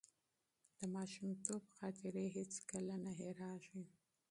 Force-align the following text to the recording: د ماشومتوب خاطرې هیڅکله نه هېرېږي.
د 0.77 0.79
ماشومتوب 0.95 1.63
خاطرې 1.77 2.25
هیڅکله 2.37 2.95
نه 3.05 3.11
هېرېږي. 3.19 3.81